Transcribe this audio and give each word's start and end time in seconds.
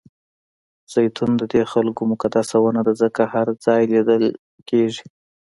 زیتون 0.93 1.31
ددې 1.41 1.61
خلکو 1.71 2.01
مقدسه 2.11 2.55
ونه 2.61 2.81
ده 2.87 2.93
ځکه 3.01 3.21
هر 3.33 3.47
ځای 3.65 3.81
لیدل 3.93 4.23
کېږي. 4.69 5.05